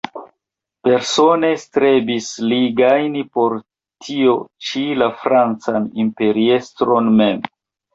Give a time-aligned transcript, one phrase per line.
[0.87, 3.59] Persone strebis li gajni por
[4.09, 4.37] tio
[4.71, 7.51] ĉi la francan imperiestron mem.